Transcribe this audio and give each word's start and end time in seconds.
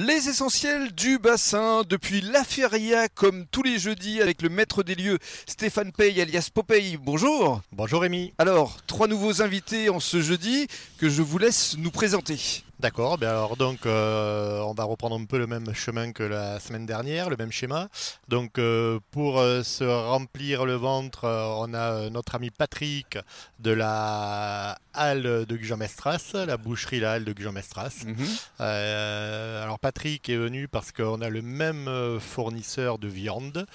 Les 0.00 0.28
essentiels 0.28 0.92
du 0.92 1.18
bassin 1.18 1.82
depuis 1.82 2.20
la 2.20 2.44
feria 2.44 3.08
comme 3.08 3.46
tous 3.46 3.64
les 3.64 3.80
jeudis 3.80 4.22
avec 4.22 4.42
le 4.42 4.48
maître 4.48 4.84
des 4.84 4.94
lieux 4.94 5.18
Stéphane 5.44 5.90
Pey 5.90 6.20
alias 6.20 6.50
Popeye. 6.54 6.96
Bonjour. 6.96 7.62
Bonjour 7.72 8.02
Rémi. 8.02 8.32
Alors, 8.38 8.76
trois 8.86 9.08
nouveaux 9.08 9.42
invités 9.42 9.88
en 9.88 9.98
ce 9.98 10.22
jeudi 10.22 10.68
que 10.98 11.08
je 11.08 11.20
vous 11.20 11.38
laisse 11.38 11.76
nous 11.78 11.90
présenter. 11.90 12.62
D'accord, 12.80 13.18
bien 13.18 13.30
alors 13.30 13.56
donc 13.56 13.86
euh, 13.86 14.60
on 14.60 14.72
va 14.72 14.84
reprendre 14.84 15.16
un 15.18 15.24
peu 15.24 15.36
le 15.36 15.48
même 15.48 15.74
chemin 15.74 16.12
que 16.12 16.22
la 16.22 16.60
semaine 16.60 16.86
dernière, 16.86 17.28
le 17.28 17.36
même 17.36 17.50
schéma. 17.50 17.88
Donc 18.28 18.56
euh, 18.60 19.00
pour 19.10 19.40
euh, 19.40 19.64
se 19.64 19.82
remplir 19.82 20.64
le 20.64 20.74
ventre, 20.74 21.24
on 21.24 21.74
a 21.74 22.08
notre 22.08 22.36
ami 22.36 22.50
Patrick 22.50 23.18
de 23.58 23.72
la 23.72 24.78
halle 24.94 25.44
de 25.44 25.56
Gujan-Mestras, 25.56 26.34
la 26.46 26.56
boucherie 26.56 27.00
La 27.00 27.12
Halle 27.12 27.24
de 27.24 27.32
Gujan-Mestras. 27.32 28.04
Mhm. 28.06 28.26
alors 28.60 29.80
Patrick 29.80 30.28
est 30.28 30.36
venu 30.36 30.68
parce 30.68 30.92
qu'on 30.92 31.20
a 31.20 31.28
le 31.30 31.42
même 31.42 32.20
fournisseur 32.20 32.98
de 32.98 33.08
viande. 33.08 33.66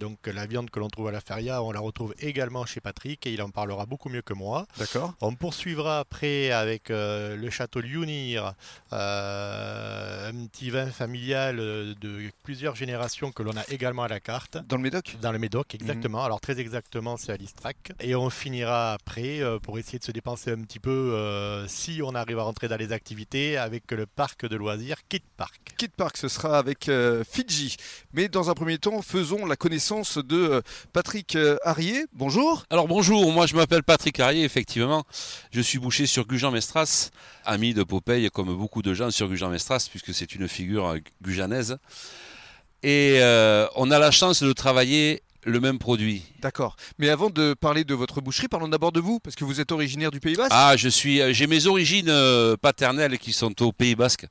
donc 0.00 0.26
la 0.26 0.46
viande 0.46 0.70
que 0.70 0.80
l'on 0.80 0.88
trouve 0.88 1.08
à 1.08 1.12
la 1.12 1.20
feria, 1.20 1.62
on 1.62 1.70
la 1.70 1.80
retrouve 1.80 2.14
également 2.18 2.64
chez 2.64 2.80
Patrick 2.80 3.26
et 3.26 3.32
il 3.32 3.42
en 3.42 3.50
parlera 3.50 3.84
beaucoup 3.84 4.08
mieux 4.08 4.22
que 4.22 4.32
moi. 4.32 4.66
D'accord. 4.78 5.12
On 5.20 5.34
poursuivra 5.34 5.98
après 5.98 6.50
avec 6.50 6.88
le 6.88 7.50
château 7.50 7.80
Liuni 7.80 8.21
euh, 8.92 10.21
un 10.21 10.21
petit 10.52 10.68
vin 10.68 10.90
familial 10.90 11.56
de 11.56 12.30
plusieurs 12.42 12.74
générations 12.74 13.32
que 13.32 13.42
l'on 13.42 13.56
a 13.56 13.64
également 13.70 14.02
à 14.02 14.08
la 14.08 14.20
carte. 14.20 14.58
Dans 14.68 14.76
le 14.76 14.82
Médoc? 14.82 15.16
Dans 15.22 15.32
le 15.32 15.38
Médoc, 15.38 15.74
exactement. 15.74 16.22
Alors 16.22 16.40
très 16.40 16.60
exactement, 16.60 17.16
c'est 17.16 17.32
à 17.32 17.36
l'Istrac. 17.38 17.92
Et 18.00 18.14
on 18.14 18.28
finira 18.28 18.92
après 18.92 19.40
euh, 19.40 19.58
pour 19.58 19.78
essayer 19.78 19.98
de 19.98 20.04
se 20.04 20.12
dépenser 20.12 20.50
un 20.50 20.60
petit 20.62 20.78
peu 20.78 20.90
euh, 20.90 21.66
si 21.68 22.00
on 22.04 22.14
arrive 22.14 22.38
à 22.38 22.42
rentrer 22.42 22.68
dans 22.68 22.76
les 22.76 22.92
activités 22.92 23.56
avec 23.56 23.90
le 23.92 24.04
parc 24.04 24.46
de 24.46 24.56
loisirs 24.56 24.98
Kid 25.08 25.22
Park. 25.38 25.74
Kid 25.78 25.92
Park, 25.92 26.18
ce 26.18 26.28
sera 26.28 26.58
avec 26.58 26.90
Fidji. 27.30 27.76
Mais 28.12 28.28
dans 28.28 28.50
un 28.50 28.54
premier 28.54 28.76
temps, 28.76 29.00
faisons 29.00 29.46
la 29.46 29.56
connaissance 29.56 30.18
de 30.18 30.62
Patrick 30.92 31.38
Harrier. 31.64 32.04
Bonjour. 32.12 32.64
Alors 32.68 32.88
bonjour, 32.88 33.32
moi 33.32 33.46
je 33.46 33.56
m'appelle 33.56 33.82
Patrick 33.82 34.20
Harrier, 34.20 34.44
effectivement. 34.44 35.04
Je 35.50 35.62
suis 35.62 35.78
boucher 35.78 36.04
sur 36.04 36.26
Gujan-Mestras, 36.26 37.10
ami 37.46 37.72
de 37.72 37.84
Popeye 37.84 38.28
comme 38.30 38.54
beaucoup 38.54 38.82
de 38.82 38.92
gens 38.92 39.10
sur 39.10 39.28
Gujan-Mestras, 39.28 39.88
puisque 39.90 40.12
c'est 40.12 40.34
une 40.34 40.41
figure 40.46 40.96
gujanaise. 41.22 41.78
Et 42.82 43.18
euh, 43.20 43.66
on 43.76 43.90
a 43.90 43.98
la 43.98 44.10
chance 44.10 44.42
de 44.42 44.52
travailler 44.52 45.22
le 45.44 45.60
même 45.60 45.78
produit. 45.78 46.22
D'accord. 46.40 46.76
Mais 46.98 47.08
avant 47.08 47.30
de 47.30 47.54
parler 47.54 47.84
de 47.84 47.94
votre 47.94 48.20
boucherie, 48.20 48.48
parlons 48.48 48.68
d'abord 48.68 48.92
de 48.92 49.00
vous, 49.00 49.18
parce 49.20 49.36
que 49.36 49.44
vous 49.44 49.60
êtes 49.60 49.72
originaire 49.72 50.10
du 50.10 50.20
Pays 50.20 50.36
Basque. 50.36 50.52
Ah, 50.52 50.76
je 50.76 50.88
suis, 50.88 51.20
euh, 51.20 51.32
j'ai 51.32 51.46
mes 51.46 51.66
origines 51.66 52.08
euh, 52.08 52.56
paternelles 52.56 53.18
qui 53.18 53.32
sont 53.32 53.62
au 53.62 53.72
Pays 53.72 53.94
Basque, 53.94 54.26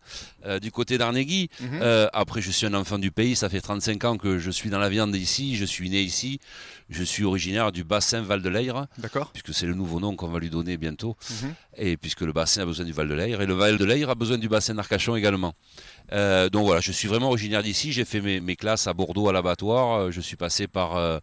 du 0.62 0.72
côté 0.72 0.98
d'Arnegui. 0.98 1.50
Mhm. 1.60 2.10
après, 2.14 2.42
je 2.42 2.52
suis 2.52 2.66
un 2.66 2.74
enfant 2.74 2.98
du 2.98 3.12
pays. 3.12 3.36
Ça 3.36 3.50
fait 3.50 3.62
35 3.62 4.04
ans 4.06 4.18
que 4.18 4.40
je 4.40 4.52
suis 4.52 4.70
dans 4.70 4.80
la 4.80 4.90
viande 4.90 5.16
ici. 5.16 5.56
Je 5.56 5.66
suis 5.66 5.90
né 5.90 6.02
ici. 6.02 6.40
Je 6.90 7.04
suis 7.04 7.24
originaire 7.24 7.72
du 7.72 7.84
bassin 7.84 8.22
Val 8.22 8.42
de 8.42 8.50
Leyre. 8.50 8.88
D'accord. 8.98 9.32
Puisque 9.32 9.54
c'est 9.54 9.66
le 9.66 9.74
nouveau 9.74 10.00
nom 10.00 10.16
qu'on 10.16 10.28
va 10.28 10.40
lui 10.40 10.50
donner 10.50 10.78
bientôt. 10.78 11.16
Mhm. 11.30 11.54
Et 11.78 11.98
puisque 11.98 12.22
le 12.22 12.34
bassin 12.34 12.64
a 12.64 12.66
besoin 12.66 12.86
du 12.86 12.92
Val 12.92 13.08
de 13.08 13.14
Leyre. 13.14 13.42
Et 13.42 13.46
le 13.46 13.54
Val 13.54 13.78
de 13.78 13.86
Leyre 13.86 14.10
a 14.10 14.16
besoin 14.16 14.38
du 14.38 14.50
bassin 14.50 14.76
d'Arcachon 14.76 15.16
également. 15.16 15.54
Euh, 16.12 16.50
donc 16.50 16.66
voilà, 16.66 16.82
je 16.82 16.92
suis 16.92 17.08
vraiment 17.08 17.30
originaire 17.30 17.64
d'ici. 17.64 17.94
J'ai 17.94 18.06
fait 18.06 18.20
mes, 18.22 18.56
classes 18.56 18.88
à 18.88 18.94
Bordeaux 18.94 19.30
à 19.30 19.34
l'abattoir. 19.34 20.00
Euh, 20.00 20.12
je 20.12 20.20
suis 20.20 20.36
passé 20.36 20.68
par 20.68 20.98
euh, 21.02 21.20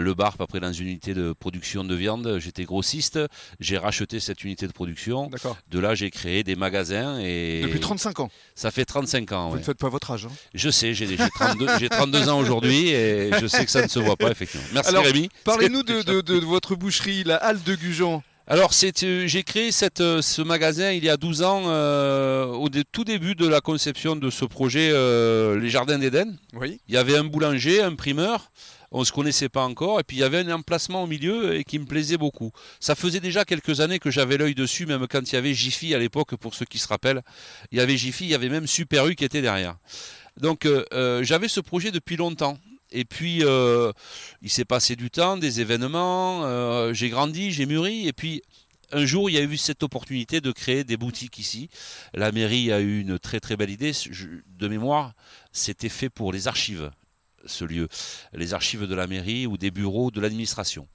le 0.00 0.14
Barp 0.14 0.40
après 0.40 0.60
dans 0.60 0.72
une 0.72 0.88
unité 0.88 1.14
de 1.14 1.32
production 1.32 1.84
de 1.84 1.94
viande. 1.94 2.38
J'étais 2.38 2.64
grossiste. 2.64 3.18
J'ai 3.60 3.78
racheté 3.78 4.20
cette 4.20 4.44
unité 4.44 4.66
de 4.66 4.72
production. 4.72 5.28
D'accord. 5.28 5.56
De 5.70 5.78
là, 5.78 5.94
j'ai 5.94 6.10
créé 6.10 6.42
des 6.44 6.56
magasins. 6.56 7.18
Et 7.20 7.62
Depuis 7.62 7.80
35 7.80 8.20
ans 8.20 8.30
Ça 8.54 8.70
fait 8.70 8.84
35 8.84 9.32
ans. 9.32 9.48
Vous 9.48 9.54
ouais. 9.54 9.58
ne 9.60 9.64
faites 9.64 9.78
pas 9.78 9.88
votre 9.88 10.10
âge. 10.10 10.26
hein. 10.26 10.32
Je 10.54 10.70
sais, 10.70 10.94
j'ai 10.94 11.16
32, 11.16 11.66
j'ai 11.78 11.88
32 11.88 12.28
ans 12.28 12.38
aujourd'hui 12.40 12.88
et 12.90 13.30
je 13.40 13.46
sais 13.46 13.64
que 13.64 13.70
ça 13.70 13.82
ne 13.82 13.88
se 13.88 13.98
voit 13.98 14.16
pas 14.16 14.30
effectivement. 14.30 14.66
Merci 14.72 14.90
Alors, 14.90 15.04
Rémi. 15.04 15.28
Parlez-nous 15.44 15.82
de, 15.82 16.02
de- 16.02 16.20
de 16.20 16.34
votre 16.44 16.74
boucherie, 16.76 17.24
la 17.24 17.36
halle 17.36 17.62
de 17.62 17.74
Gujan. 17.74 18.22
Alors, 18.50 18.72
c'est, 18.72 19.02
euh, 19.02 19.26
j'ai 19.26 19.42
créé 19.42 19.70
cette, 19.72 20.00
euh, 20.00 20.22
ce 20.22 20.40
magasin 20.40 20.90
il 20.92 21.04
y 21.04 21.10
a 21.10 21.18
12 21.18 21.42
ans, 21.42 21.64
euh, 21.66 22.46
au 22.46 22.70
dé- 22.70 22.82
tout 22.90 23.04
début 23.04 23.34
de 23.34 23.46
la 23.46 23.60
conception 23.60 24.16
de 24.16 24.30
ce 24.30 24.46
projet 24.46 24.88
euh, 24.90 25.58
Les 25.60 25.68
Jardins 25.68 25.98
d'Éden. 25.98 26.34
Oui. 26.54 26.80
Il 26.88 26.94
y 26.94 26.96
avait 26.96 27.16
un 27.18 27.24
boulanger, 27.24 27.82
un 27.82 27.94
primeur, 27.94 28.50
on 28.90 29.00
ne 29.00 29.04
se 29.04 29.12
connaissait 29.12 29.50
pas 29.50 29.64
encore, 29.64 30.00
et 30.00 30.02
puis 30.02 30.16
il 30.16 30.20
y 30.20 30.22
avait 30.22 30.38
un 30.38 30.50
emplacement 30.50 31.02
au 31.02 31.06
milieu 31.06 31.56
et 31.56 31.64
qui 31.64 31.78
me 31.78 31.84
plaisait 31.84 32.16
beaucoup. 32.16 32.50
Ça 32.80 32.94
faisait 32.94 33.20
déjà 33.20 33.44
quelques 33.44 33.80
années 33.80 33.98
que 33.98 34.10
j'avais 34.10 34.38
l'œil 34.38 34.54
dessus, 34.54 34.86
même 34.86 35.06
quand 35.08 35.30
il 35.30 35.34
y 35.34 35.36
avait 35.38 35.52
Jiffy 35.52 35.94
à 35.94 35.98
l'époque, 35.98 36.34
pour 36.36 36.54
ceux 36.54 36.64
qui 36.64 36.78
se 36.78 36.88
rappellent. 36.88 37.20
Il 37.70 37.76
y 37.76 37.82
avait 37.82 37.98
Jiffy, 37.98 38.24
il 38.24 38.30
y 38.30 38.34
avait 38.34 38.48
même 38.48 38.66
Super 38.66 39.06
U 39.08 39.14
qui 39.14 39.26
était 39.26 39.42
derrière. 39.42 39.76
Donc 40.40 40.64
euh, 40.64 41.22
j'avais 41.22 41.48
ce 41.48 41.60
projet 41.60 41.90
depuis 41.90 42.16
longtemps. 42.16 42.56
Et 42.90 43.04
puis, 43.04 43.44
euh, 43.44 43.92
il 44.42 44.50
s'est 44.50 44.64
passé 44.64 44.96
du 44.96 45.10
temps, 45.10 45.36
des 45.36 45.60
événements, 45.60 46.44
euh, 46.44 46.92
j'ai 46.94 47.10
grandi, 47.10 47.50
j'ai 47.50 47.66
mûri, 47.66 48.08
et 48.08 48.12
puis 48.12 48.42
un 48.92 49.04
jour, 49.04 49.28
il 49.28 49.34
y 49.34 49.38
a 49.38 49.42
eu 49.42 49.56
cette 49.56 49.82
opportunité 49.82 50.40
de 50.40 50.50
créer 50.50 50.84
des 50.84 50.96
boutiques 50.96 51.38
ici. 51.38 51.68
La 52.14 52.32
mairie 52.32 52.72
a 52.72 52.80
eu 52.80 53.00
une 53.00 53.18
très 53.18 53.40
très 53.40 53.56
belle 53.56 53.70
idée. 53.70 53.92
De 54.58 54.68
mémoire, 54.68 55.12
c'était 55.52 55.90
fait 55.90 56.08
pour 56.08 56.32
les 56.32 56.48
archives, 56.48 56.90
ce 57.48 57.64
lieu. 57.64 57.88
Les 58.32 58.54
archives 58.54 58.86
de 58.86 58.94
la 58.94 59.06
mairie 59.06 59.46
ou 59.46 59.56
des 59.58 59.70
bureaux 59.70 60.10
de 60.10 60.20
l'administration. 60.20 60.86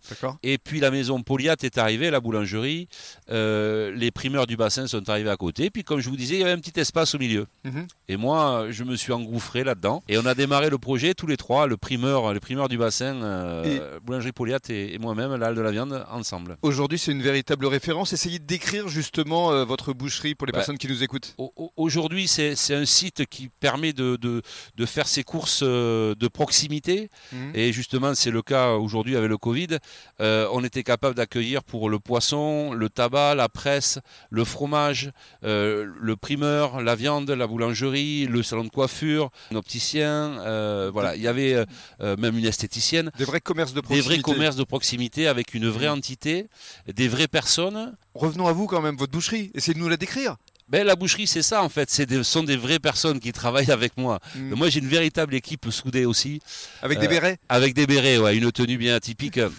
Et 0.44 0.58
puis 0.58 0.80
la 0.80 0.91
maison 0.91 1.22
Poliat 1.22 1.56
est 1.64 1.78
arrivée, 1.78 2.09
la 2.12 2.19
boulangerie. 2.19 2.88
Euh, 3.30 3.91
les 3.96 4.12
primeurs 4.12 4.47
du 4.47 4.58
bassin 4.58 4.88
sont 4.88 5.09
arrivés 5.09 5.30
à 5.30 5.38
côté. 5.38 5.69
Puis 5.69 5.84
comme 5.84 6.00
je 6.00 6.09
vous 6.09 6.16
disais, 6.18 6.36
il 6.36 6.40
y 6.40 6.44
avait 6.44 6.52
un 6.52 6.59
petit 6.59 6.80
espace 6.80 7.16
au 7.16 7.19
milieu. 7.19 7.46
Mhm. 7.63 7.88
Et 8.08 8.18
moi, 8.18 8.68
je 8.72 8.84
me 8.84 8.96
suis 8.96 9.12
engouffré 9.13 9.63
là-dedans. 9.63 10.03
Et 10.08 10.18
on 10.18 10.25
a 10.25 10.36
démarré 10.36 10.69
le 10.69 10.78
projet 10.78 11.13
tous 11.13 11.28
les 11.28 11.38
trois, 11.38 11.68
le 11.68 11.78
primeur, 11.78 12.34
le 12.34 12.40
primeur 12.40 12.69
du 12.69 12.78
bassin, 12.78 13.16
euh, 13.24 14.00
boulangerie 14.03 14.31
Poliat 14.31 14.59
et, 14.69 14.94
et 14.94 14.97
moi-même, 15.00 15.36
la 15.36 15.47
halle 15.47 15.56
de 15.56 15.62
la 15.62 15.72
viande, 15.72 16.06
ensemble. 16.12 16.58
Aujourd'hui, 16.62 16.97
c'est 17.00 17.12
une 17.12 17.22
véritable 17.22 17.66
référence. 17.66 18.13
Essayez 18.13 18.40
de 18.40 18.46
décrire 18.46 18.88
justement 18.88 19.52
euh, 19.52 19.63
votre 19.66 19.94
boucherie 19.94 20.36
pour 20.36 20.46
les 20.47 20.52
Bah, 20.52 20.59
personnes 20.59 20.78
qui 20.78 20.88
nous 20.88 21.03
écoutent. 21.03 21.34
Au- 21.38 21.52
au- 21.56 21.72
Aujourd'hui, 21.78 22.28
c'est 22.28 22.53
un 22.74 22.86
site 22.86 23.25
qui 23.25 23.50
permet 23.59 23.94
de, 23.94 24.16
de, 24.16 24.42
de 24.75 24.86
faire 24.86 25.08
ses 25.08 25.24
courses 25.24 25.63
de 25.63 26.28
proximité. 26.44 27.09
Mhm. 27.31 27.52
Et 27.56 27.72
justement, 27.74 28.14
c'est 28.16 28.31
le 28.31 28.42
cas 28.42 28.66
aujourd'hui 28.86 29.16
avec 29.16 29.30
le 29.30 29.38
Covid. 29.38 29.78
Euh, 30.22 30.48
on 30.52 30.64
était 30.64 30.84
capable 30.84 31.16
d'accueillir 31.16 31.64
pour 31.64 31.90
le 31.90 32.00
poisson, 32.00 32.74
le 32.74 32.90
tabac, 32.90 33.36
la 33.36 33.50
presse, 33.50 34.00
le 34.30 34.44
fromage, 34.44 35.12
euh, 35.44 35.88
le 36.09 36.16
primeur, 36.16 36.81
la 36.81 36.96
viande, 36.96 37.30
la 37.31 37.48
boulangerie, 37.48 38.26
le 38.28 38.44
salon 38.44 38.66
de 38.66 38.70
coiffure, 38.70 39.30
un 39.52 39.56
opticien. 39.56 40.12
euh, 40.46 40.92
voilà, 40.94 41.16
il 41.16 41.22
y 41.22 41.28
avait 41.28 41.56
même 42.00 42.38
une 42.38 42.46
esthéticienne. 42.46 43.10
Des 43.18 43.25
vrais 43.25 43.42
commerces 43.42 43.74
de 43.74 43.81
Des 43.81 43.88
proximité. 43.88 44.22
vrais 44.22 44.34
commerces 44.34 44.56
de 44.58 44.64
proximité 44.64 45.28
avec 45.28 45.54
une 45.54 45.68
vraie 45.70 45.88
entité, 45.90 46.48
des 46.88 47.08
vraies 47.08 47.28
personnes. 47.28 47.96
Revenons 48.14 48.48
à 48.48 48.54
vous 48.54 48.68
quand 48.68 48.81
même, 48.81 48.98
votre 48.98 49.12
boucherie. 49.12 49.52
Essayez 49.56 49.74
de 49.75 49.80
nous 49.80 49.90
la 49.90 49.98
décrire. 49.98 50.36
Ben, 50.69 50.85
la 50.85 50.96
boucherie, 50.96 51.28
c'est 51.28 51.41
ça 51.41 51.62
en 51.63 51.69
fait. 51.69 51.90
C'est 51.90 52.06
des- 52.06 52.18
Ce 52.18 52.24
sont 52.24 52.44
des 52.44 52.57
vraies 52.57 52.79
personnes 52.79 53.19
qui 53.19 53.31
travaillent 53.31 53.69
avec 53.72 53.96
moi. 53.97 54.19
Mhm. 54.35 54.56
Moi, 54.56 54.69
j'ai 54.69 54.79
une 54.79 54.88
véritable 54.88 55.35
équipe 55.35 55.69
soudée 55.69 56.06
aussi. 56.06 56.41
Avec 56.81 57.00
des 57.00 57.06
euh, 57.06 57.09
bérets? 57.09 57.38
Avec 57.50 57.74
des 57.74 57.85
bérets, 57.85 58.18
ouais, 58.18 58.38
une 58.38 58.51
tenue 58.51 58.78
bien 58.78 58.96
atypique 58.96 59.38
euh, 59.40 59.50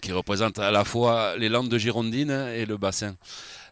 qui 0.00 0.12
représente 0.12 0.58
à 0.58 0.70
la 0.70 0.84
fois 0.84 1.36
les 1.36 1.48
Landes 1.48 1.68
de 1.68 1.78
Girondine 1.78 2.30
et 2.54 2.66
le 2.66 2.76
bassin. 2.76 3.16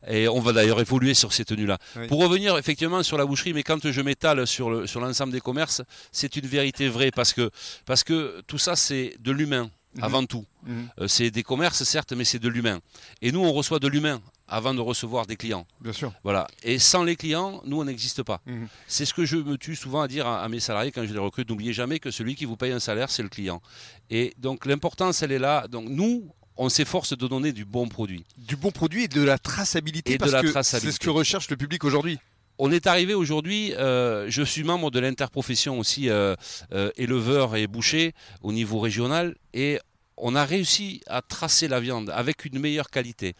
Et 0.07 0.29
on 0.29 0.41
va 0.41 0.53
d'ailleurs 0.53 0.81
évoluer 0.81 1.15
sur 1.15 1.33
ces 1.33 1.45
tenues-là. 1.47 1.79
Oui. 1.97 2.07
Pour 2.09 2.21
revenir 2.21 2.59
effectivement 2.59 3.03
sur 3.03 3.17
la 3.17 3.25
boucherie, 3.25 3.55
mais 3.55 3.63
quand 3.63 3.91
je 3.91 4.01
m'étale 4.03 4.47
sur 4.47 4.69
le- 4.71 4.87
sur 4.87 5.01
l'ensemble 5.01 5.33
des 5.33 5.41
commerces, 5.41 5.81
c'est 6.13 6.37
une 6.37 6.47
vérité 6.47 6.89
vraie 6.89 7.11
parce 7.11 7.33
que, 7.33 7.51
parce 7.87 8.05
que 8.05 8.43
tout 8.47 8.59
ça, 8.59 8.77
c'est 8.77 9.17
de 9.21 9.33
l'humain 9.33 9.71
Mhm. 9.97 10.05
avant 10.05 10.25
tout. 10.27 10.45
Mhm. 10.67 10.89
Euh, 11.01 11.09
c'est 11.09 11.31
des 11.31 11.43
commerces, 11.43 11.85
certes, 11.85 12.13
mais 12.13 12.25
c'est 12.25 12.39
de 12.41 12.49
l'humain. 12.49 12.81
Et 13.23 13.33
nous, 13.33 13.41
on 13.41 13.53
reçoit 13.53 13.79
de 13.79 13.89
l'humain 13.89 14.21
avant 14.49 14.75
de 14.75 14.81
recevoir 14.81 15.27
des 15.27 15.37
clients. 15.37 15.67
Bien 15.81 15.93
sûr. 15.93 16.13
Voilà. 16.23 16.47
Et 16.63 16.79
sans 16.79 17.03
les 17.03 17.17
clients, 17.17 17.63
nous, 17.65 17.81
on 17.81 17.85
n'existe 17.85 18.23
pas. 18.23 18.41
Mhm. 18.47 18.69
C'est 18.87 19.05
ce 19.05 19.15
que 19.15 19.25
je 19.25 19.37
me 19.37 19.57
tue 19.57 19.77
souvent 19.77 20.03
à 20.03 20.09
dire 20.09 20.27
à, 20.27 20.43
à 20.43 20.49
mes 20.49 20.61
salariés 20.61 20.93
quand 20.93 21.05
je 21.05 21.13
les 21.13 21.19
recrute. 21.19 21.49
N'oubliez 21.49 21.73
jamais 21.73 21.99
que 21.99 22.11
celui 22.11 22.35
qui 22.35 22.45
vous 22.45 22.57
paye 22.57 22.73
un 22.73 22.81
salaire, 22.81 23.11
c'est 23.11 23.23
le 23.23 23.29
client. 23.29 23.63
Et 24.11 24.35
donc, 24.39 24.67
l'importance, 24.67 25.23
elle 25.23 25.33
est 25.33 25.39
là. 25.39 25.67
Donc, 25.69 25.89
nous, 25.89 26.29
on 26.57 26.69
s'efforce 26.69 27.17
de 27.17 27.27
donner 27.27 27.53
du 27.53 27.65
bon 27.65 27.89
produit. 27.89 28.25
Du 28.39 28.57
bon 28.57 28.71
produit 28.71 29.05
et 29.05 29.09
de 29.09 29.23
la 29.23 29.39
traçabilité. 29.39 30.15
Et 30.15 30.19
de 30.19 30.31
la 30.31 30.43
que 30.43 30.49
traçabilité. 30.49 30.93
C'est 30.93 30.95
ce 30.95 31.01
que 31.01 31.11
recherche 31.11 31.51
le 31.51 31.57
public 31.57 31.85
aujourd'hui. 31.85 32.19
On 32.59 32.71
est 32.71 32.87
arrivé 32.87 33.15
aujourd'hui, 33.15 33.75
euh, 33.75 34.27
je 34.29 34.43
suis 34.43 34.63
membre 34.63 34.93
de 34.93 35.01
l'interprofession 35.01 35.81
aussi, 35.81 36.09
euh, 36.09 36.37
euh, 36.73 36.91
éleveur 36.97 37.57
et 37.57 37.67
boucher 37.67 38.15
au 38.43 38.53
niveau 38.53 38.79
régional, 38.79 39.35
et 39.55 39.81
on 40.17 40.35
a 40.35 40.45
réussi 40.45 41.01
à 41.07 41.23
tracer 41.23 41.69
la 41.69 41.81
viande 41.81 42.11
avec 42.11 42.45
une 42.45 42.59
meilleure 42.59 42.91
qualité. 42.91 43.35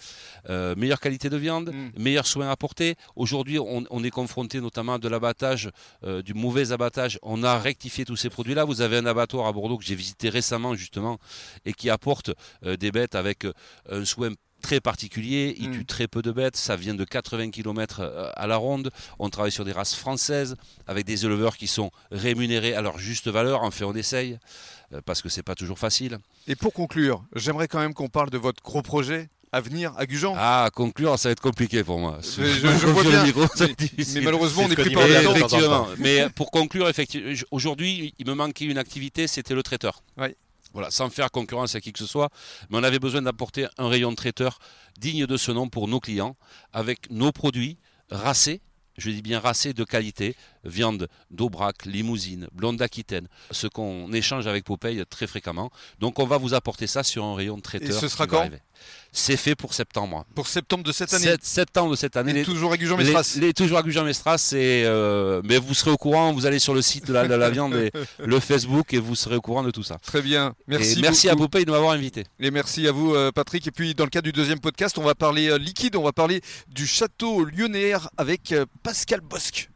Euh, 0.51 0.75
meilleure 0.77 1.01
qualité 1.01 1.31
de 1.31 1.37
viande, 1.37 1.71
Mm. 1.73 1.91
meilleurs 2.03 2.27
soins 2.27 2.51
apportés. 2.51 2.97
Aujourd'hui, 3.17 3.59
on, 3.59 3.85
on 3.91 4.05
est 4.05 4.11
confronté 4.11 4.61
notamment 4.61 4.95
à 4.95 4.99
de 4.99 5.09
l'abattage, 5.09 5.71
euh, 6.05 6.23
du 6.23 6.35
mauvais 6.35 6.73
abattage. 6.73 7.19
On 7.23 7.43
a 7.43 7.59
rectifié 7.59 8.05
tous 8.05 8.17
ces 8.17 8.31
produits-là. 8.31 8.65
Vous 8.65 8.81
avez 8.81 8.97
un 8.99 9.07
abattoir 9.07 9.47
à 9.47 9.53
Bordeaux 9.53 9.79
que 9.79 9.85
j'ai 9.85 9.95
visité 9.95 10.29
récemment 10.29 10.75
justement 10.75 11.19
et 11.65 11.73
qui 11.73 11.91
apporte 11.91 12.31
euh, 12.65 12.77
des 12.77 12.91
bêtes 12.91 13.15
avec 13.15 13.47
un 13.91 14.05
soin 14.05 14.31
très 14.65 14.81
particulier, 14.81 15.55
il 15.59 15.69
Mm. 15.69 15.73
tue 15.75 15.85
très 15.85 16.09
peu 16.09 16.23
de 16.23 16.33
bêtes, 16.33 16.57
ça 16.57 16.75
vient 16.75 16.95
de 16.95 17.05
80 17.05 17.51
km 17.51 18.33
à 18.35 18.47
la 18.47 18.57
ronde. 18.57 18.91
On 19.19 19.29
travaille 19.29 19.53
sur 19.53 19.65
des 19.67 19.73
races 19.73 19.95
françaises 19.95 20.57
avec 20.87 21.05
des 21.05 21.27
éleveurs 21.27 21.57
qui 21.59 21.67
sont 21.67 21.91
rémunérés 22.11 22.75
à 22.75 22.81
leur 22.81 22.99
juste 22.99 23.29
valeur. 23.29 23.63
Enfin, 23.63 23.85
on 23.85 23.95
essaye 23.95 24.39
euh, 24.95 25.01
parce 25.05 25.21
que 25.23 25.29
c'est 25.29 25.43
pas 25.43 25.55
toujours 25.55 25.79
facile. 25.79 26.19
Et 26.47 26.57
pour 26.57 26.73
conclure, 26.73 27.23
j'aimerais 27.37 27.69
quand 27.69 27.79
même 27.81 27.93
qu'on 27.95 28.09
parle 28.09 28.31
de 28.31 28.39
votre 28.39 28.63
gros 28.63 28.81
projet 28.83 29.29
à 29.53 29.61
venir 29.61 29.93
à 29.97 30.07
Gujan. 30.07 30.35
Ah, 30.37 30.69
conclure, 30.75 31.17
ça 31.19 31.29
va 31.29 31.33
être 31.33 31.41
compliqué 31.41 31.85
pour 31.85 31.99
moi. 32.01 32.19
je- 32.23 32.43
je 32.43 32.87
vois 32.87 33.03
bien, 33.05 33.23
micro, 33.25 33.43
mais- 33.61 33.67
être 33.67 33.79
difficile. 33.79 34.15
Mais 34.21 34.25
malheureusement, 34.25 34.63
on 34.65 34.69
ce 34.69 34.73
est 34.73 34.77
que 34.77 34.81
pris 34.81 34.91
dit 34.91 34.95
par 34.97 35.05
en 35.05 35.35
Effectivement. 35.37 35.87
Mais 35.99 36.29
pour 36.35 36.51
conclure, 36.51 36.89
effectivement, 36.89 37.31
aujourd'hui, 37.53 38.15
il 38.19 38.27
me 38.27 38.35
manquait 38.35 38.65
une 38.65 38.79
activité, 38.79 39.27
c'était 39.29 39.55
le 39.55 39.63
traiteur. 39.63 40.03
Oui. 40.17 40.29
Voilà, 40.75 40.91
sans 40.91 41.09
faire 41.09 41.31
concurrence 41.31 41.77
à 41.77 41.81
qui 41.81 41.93
que 41.93 42.01
ce 42.01 42.07
soit, 42.07 42.31
mais 42.69 42.79
on 42.79 42.83
avait 42.83 42.99
besoin 42.99 43.23
d'apporter 43.23 43.67
un 43.79 43.89
rayon 43.89 44.11
de 44.11 44.17
traiteur 44.17 44.59
digne 44.99 45.25
de 45.25 45.37
ce 45.37 45.53
nom 45.53 45.69
pour 45.69 45.87
nos 45.89 46.01
clients, 46.01 46.37
avec 46.73 47.11
nos 47.11 47.31
produits 47.31 47.79
racés, 48.11 48.61
je 48.99 49.11
dis 49.11 49.23
bien 49.23 49.39
racés 49.39 49.73
de 49.73 49.85
qualité, 49.85 50.35
viande 50.65 51.09
d'Aubrac, 51.31 51.85
limousine, 51.87 52.49
blonde 52.53 52.77
d'Aquitaine, 52.77 53.29
ce 53.51 53.67
qu'on 53.67 54.13
échange 54.13 54.47
avec 54.47 54.65
Popeye 54.65 55.05
très 55.09 55.27
fréquemment. 55.27 55.71
Donc 56.01 56.19
on 56.19 56.27
va 56.27 56.39
vous 56.39 56.55
apporter 56.55 56.87
ça 56.87 57.03
sur 57.03 57.25
un 57.25 57.35
rayon 57.35 57.57
de 57.57 57.63
traiteur. 57.63 57.99
ce 58.01 58.09
sera 58.09 58.27
quand. 58.27 58.49
C'est 59.13 59.37
fait 59.37 59.55
pour 59.55 59.73
septembre. 59.73 60.27
Pour 60.35 60.49
septembre 60.49 60.83
de 60.83 60.91
cette 60.91 61.15
année. 61.15 61.25
Sept- 61.25 61.45
septembre 61.45 61.93
de 61.93 61.97
cette 61.97 62.17
année. 62.17 62.33
Et 62.33 62.35
Les- 62.35 62.43
toujours 62.45 62.73
à 62.73 62.75
les, 62.77 62.81
Gujan-Mestras. 62.83 63.37
les- 63.41 63.55
toujours 63.55 63.79
à 63.79 63.83
Gujan-Mestras, 63.83 64.53
et, 64.53 64.83
euh, 64.85 65.41
mais 65.45 65.59
vous 65.59 65.73
serez 65.75 65.93
au 65.93 65.97
courant, 65.97 66.33
vous 66.33 66.45
allez 66.45 66.59
sur 66.59 66.75
le 66.75 66.83
site 66.83 67.07
de 67.07 67.13
la, 67.13 67.27
de 67.29 67.35
la 67.35 67.51
viande 67.51 67.75
et 67.77 67.93
le 68.19 68.41
Facebook 68.41 68.93
et 68.93 68.99
vous 68.99 69.15
serez 69.15 69.37
au 69.37 69.41
courant 69.41 69.63
de 69.63 69.71
tout 69.71 69.85
ça. 69.85 69.99
Très 70.05 70.21
bien. 70.21 70.55
Merci. 70.67 70.99
et 70.99 71.03
merci 71.03 71.29
à. 71.29 71.37
Popeye 71.37 71.65
de 71.65 71.71
m'avoir 71.71 71.93
invité. 71.93 72.25
Et 72.41 72.51
merci 72.51 72.87
à 72.89 72.93
vous, 72.93 73.15
euh, 73.15 73.31
Patrick. 73.31 73.65
Et 73.67 73.71
puis, 73.71 73.95
dans 73.95 74.05
le 74.05 74.11
cadre 74.11 74.25
du 74.25 74.33
deuxième 74.33 74.59
podcast, 74.61 74.99
on 74.99 75.03
va 75.05 75.15
parler 75.15 75.49
euh, 75.49 75.57
liquide. 75.59 75.95
On 75.97 76.03
va 76.03 76.13
parler 76.13 76.41
du 76.69 76.87
château 76.87 77.45
lyonnais 77.45 77.93
avec 78.19 78.53
Pascal 78.83 79.21
Bosque. 79.21 79.71